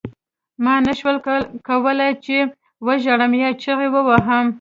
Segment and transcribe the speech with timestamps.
[0.63, 1.15] ما نشول
[1.67, 2.37] کولای چې
[2.85, 4.45] وژاړم یا چیغې ووهم